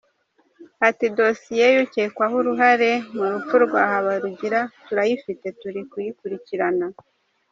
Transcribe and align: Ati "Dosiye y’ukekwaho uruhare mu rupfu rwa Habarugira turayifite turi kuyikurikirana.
Ati 0.87 1.05
"Dosiye 1.17 1.65
y’ukekwaho 1.75 2.35
uruhare 2.41 2.91
mu 3.15 3.23
rupfu 3.31 3.55
rwa 3.65 3.81
Habarugira 3.91 4.59
turayifite 4.85 5.47
turi 5.59 5.81
kuyikurikirana. 5.91 6.85